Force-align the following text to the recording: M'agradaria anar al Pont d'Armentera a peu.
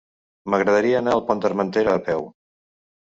M'agradaria 0.53 1.01
anar 1.05 1.13
al 1.17 1.23
Pont 1.29 1.43
d'Armentera 1.43 1.95
a 1.99 2.03
peu. 2.09 2.25